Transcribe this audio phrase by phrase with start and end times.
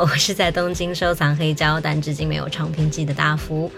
[0.00, 3.70] 我是在东京收藏黑胶但至今没有唱片机的大福，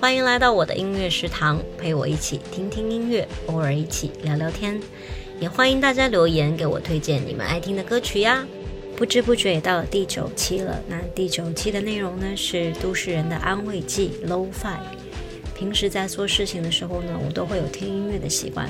[0.00, 4.78] 欢迎来到我的音乐食堂，陪我一起听听音乐，偶尔一起聊聊天，
[5.40, 8.46] 也欢迎大家留言给我推荐你们爱听的歌曲呀。
[8.96, 14.80] 不知不觉也到了第九期了，那第九期的内容呢是都市人的安慰剂 Low Five。
[15.56, 18.68] 平时在做事情的时候呢，我都会有听音乐的习惯，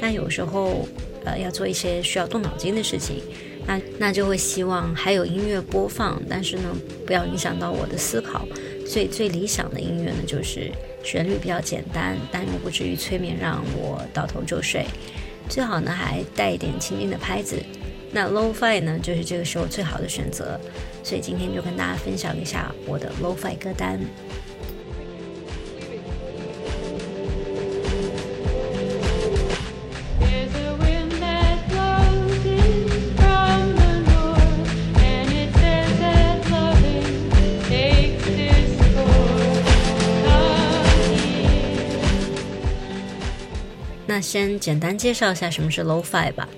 [0.00, 0.86] 但有时候
[1.24, 3.22] 呃要做一些需要动脑筋的事情。
[3.66, 6.74] 那那就会希望还有音乐播放，但是呢，
[7.06, 8.46] 不要影响到我的思考。
[8.86, 10.70] 所以最理想的音乐呢，就是
[11.02, 14.84] 旋律比较简单，但又不至于催眠让我倒头就睡。
[15.48, 17.56] 最好呢还带一点轻轻的拍子。
[18.10, 20.60] 那 Lo-Fi 呢，就是这个时候最好的选择。
[21.02, 23.98] 所以今天就跟大家分享一下我的 Lo-Fi 歌单。
[44.22, 46.48] 先简单介绍一下什么是 low-fi 吧。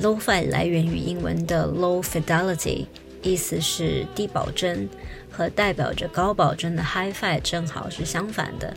[0.00, 2.86] low-fi 来源于英文的 Low Fidelity，
[3.22, 4.88] 意思是低保真，
[5.30, 8.74] 和代表着高保真的 Hi-Fi 正好是相反的。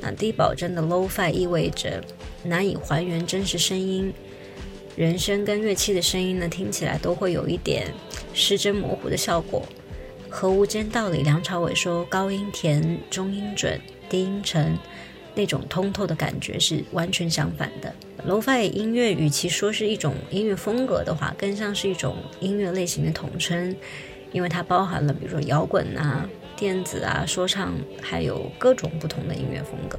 [0.00, 2.02] 那低保真的 low-fi 意味着
[2.42, 4.12] 难以还原真实声音，
[4.96, 7.92] 人声跟乐器的声音呢听起来都会有一点
[8.32, 9.62] 失真模糊的效果，
[10.30, 14.78] 和《无间道》里梁朝伟说高音甜、中音准、低音沉。
[15.34, 17.94] 那种通透的感觉是完全相反的。
[18.26, 23.74] Lo-Fi 音乐与其说是一种音乐风格的话，更像是一种音乐类型的统称，
[24.32, 29.98] 因为它包含了比如说摇滚啊、电子啊、说唱，还有各种不同的音乐风格。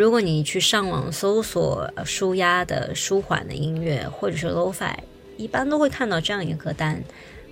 [0.00, 4.96] 如果你去上网搜索舒压的、舒缓的音乐，或者是 Lo-Fi，
[5.36, 7.04] 一般都会看到这样一个歌单。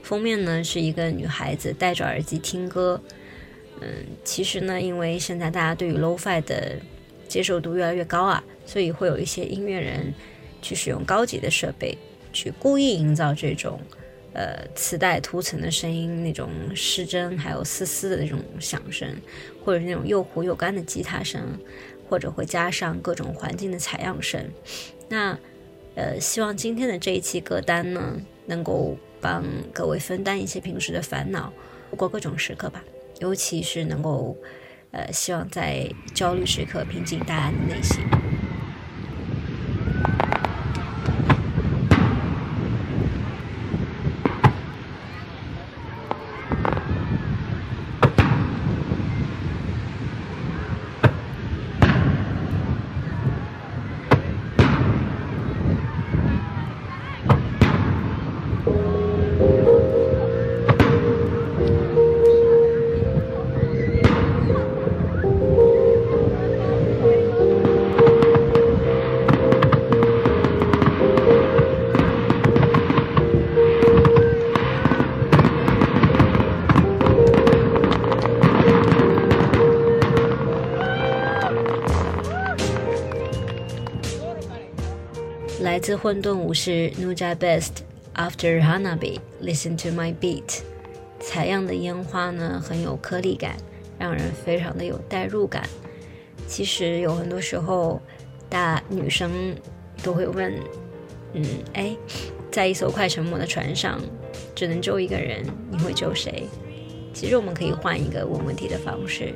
[0.02, 2.98] 封面呢是一个女孩子戴着耳机听歌。
[3.82, 3.86] 嗯，
[4.24, 6.76] 其实呢，因为现在大家对于 Lo-Fi 的
[7.28, 10.14] 接受度越来越高啊，所以会有一些音乐人
[10.62, 11.98] 去使用高级的设备，
[12.32, 13.78] 去故意营造这种
[14.32, 19.06] 呃磁带涂层的声音，那种失真还有嘶嘶的那种响声，
[19.62, 21.42] 或者是那种又糊又干的吉他声。
[22.08, 24.42] 或者会加上各种环境的采样声，
[25.08, 25.38] 那
[25.94, 31.52] 呃，希望今天的这一期歌单呢，能够帮各位分担一些平时的烦恼，
[31.90, 32.82] 度过各种时刻吧。
[33.20, 34.36] 尤其是能够
[34.92, 38.27] 呃，希望在焦虑时刻平静大家的内心。
[85.78, 87.82] 来自混沌武士 Nuja Best
[88.16, 90.62] After Hanabi，Listen to my beat。
[91.20, 93.56] 采样的烟花呢，很有颗粒感，
[93.96, 95.62] 让人非常的有代入感。
[96.48, 98.02] 其实有很多时候，
[98.48, 99.54] 大女生
[100.02, 100.52] 都会问，
[101.34, 101.44] 嗯，
[101.74, 101.96] 哎，
[102.50, 104.00] 在一艘快沉没的船上，
[104.56, 106.48] 只能救一个人，你会救谁？
[107.14, 109.32] 其实我们可以换一个问问题的方式，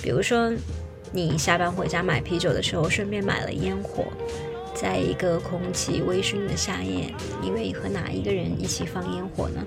[0.00, 0.52] 比如说，
[1.10, 4.04] 你下班回家买啤酒的时候，顺便买了烟火。
[4.80, 9.66] 在一个空气微醺的夏夜，你愿意和哪一个人一起放烟火呢？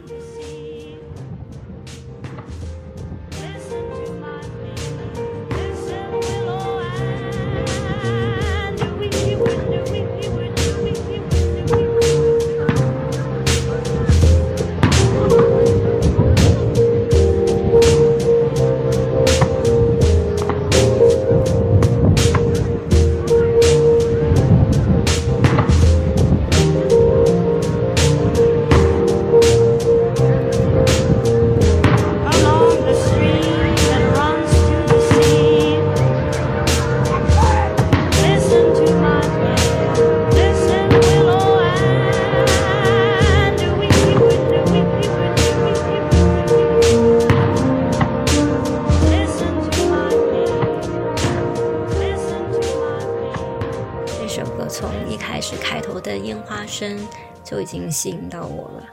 [57.91, 58.87] 吸引到我了。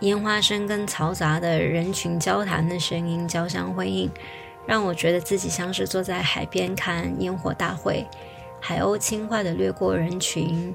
[0.00, 4.10] 烟花声跟嘈杂的人群交谈的声音交相辉映，
[4.66, 8.04] 让我觉得自己像是坐在海边看烟火大会，
[8.60, 10.74] 海鸥轻快地掠过人群，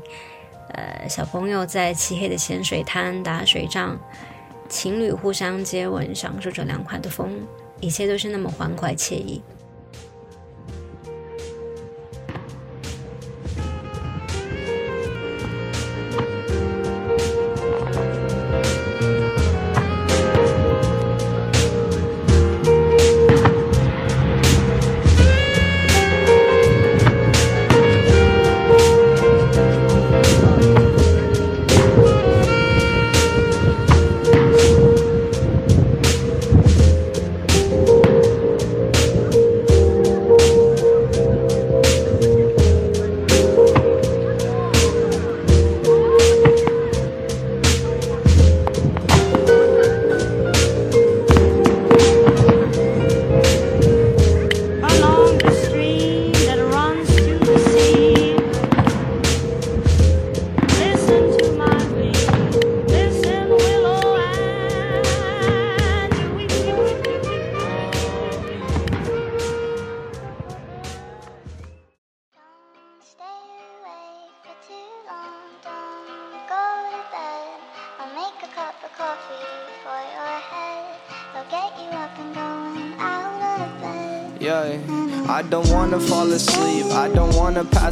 [0.69, 4.00] 呃，小朋友在漆黑的浅水滩打水仗，
[4.69, 7.46] 情侣互相接吻，享受着凉快的风，
[7.81, 9.42] 一切都是那么欢快惬意。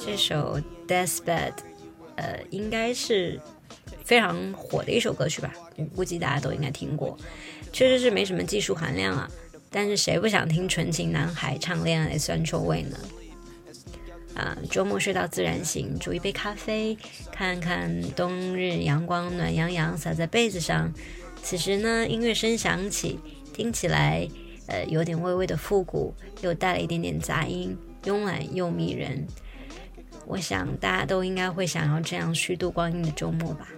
[0.00, 1.52] 这首 Deathbed，
[2.16, 3.40] 呃，应该是
[4.02, 5.52] 非常火的一首歌曲吧？
[5.76, 7.16] 我估计大家都应该听过。
[7.72, 9.30] 确实是没什么技术含量啊，
[9.70, 12.98] 但是谁不想听纯情男孩唱恋爱的酸臭味呢？
[14.34, 16.98] 啊，周末睡到自然醒，煮一杯咖啡，
[17.30, 20.92] 看看冬日阳光暖洋洋洒在被子上。
[21.40, 23.20] 此时呢，音乐声响起，
[23.52, 24.28] 听起来。
[24.68, 29.26] 呃，有点微微的复古，又带了一点点杂音，慵懒又迷人。
[30.26, 33.68] 我想大家都应该会想要这样虚度光阴的周末吧。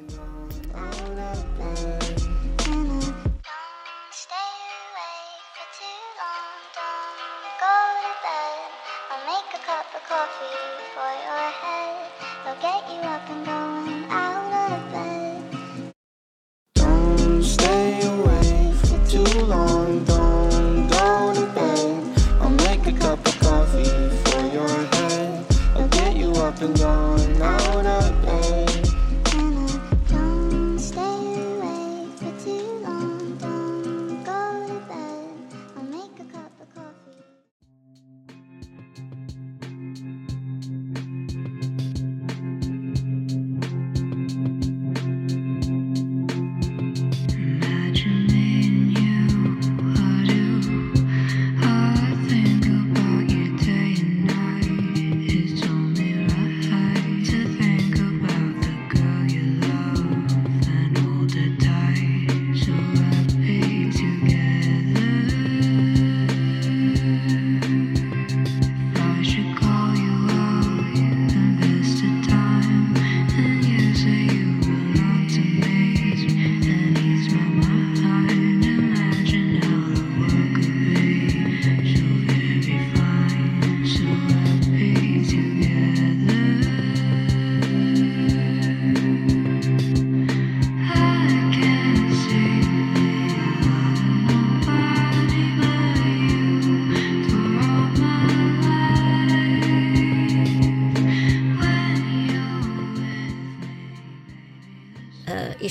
[13.28, 14.47] been going out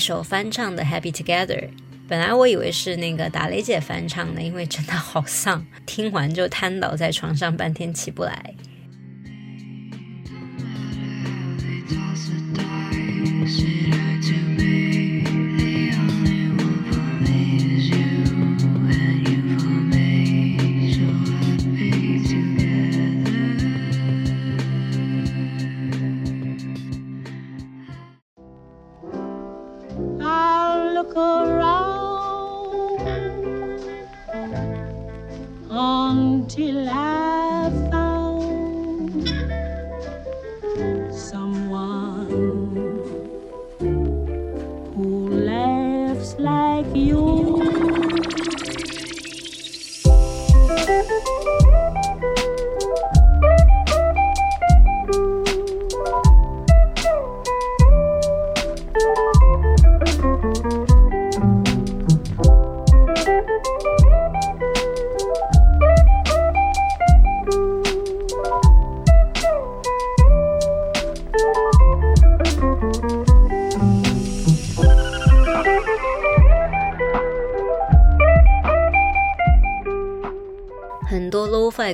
[0.08, 1.68] 首翻唱的《Happy Together》。
[2.08, 8.54] 本来我以为是那个打雷姐翻唱的，因为真的好丧，听完就瘫倒在床上半天起不来。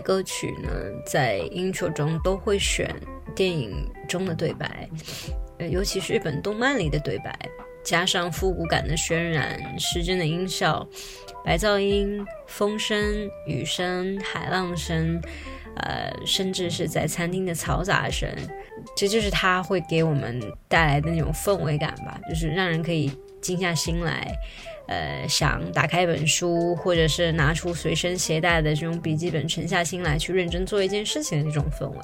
[0.01, 0.71] 歌曲呢，
[1.07, 2.95] 在 intro 中都会选
[3.35, 4.89] 电影中的对白，
[5.71, 7.37] 尤其是日本动漫里的对白，
[7.83, 10.87] 加上复古感的渲染、失真的音效、
[11.45, 12.97] 白噪音、风声、
[13.47, 15.21] 雨声、海浪声，
[15.77, 18.29] 呃，甚至是在餐厅的嘈杂声，
[18.97, 23.11] 这就是它会给我们带来的那种氛围感吧，就是让人可以
[23.41, 24.33] 静下心来。
[24.87, 31.99] 呃，想打开一本书，或者是拿出随身携带的这种笔记本，沉下心来去认真做一件事情的那种氛围。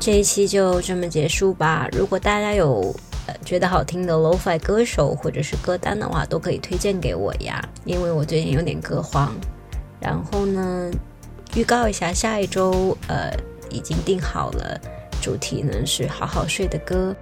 [0.00, 1.88] 这一期就这么结束吧。
[1.92, 2.94] 如果大家有
[3.26, 9.34] 呃觉得好听的 Lo-Fi 歌手或者是歌单的话，都可以推荐给我呀，因为我最近有点歌荒。
[10.00, 10.90] 然后呢，
[11.56, 13.32] 预告一下，下一周呃
[13.70, 14.80] 已经定好了，
[15.20, 17.14] 主题呢是好好睡的歌。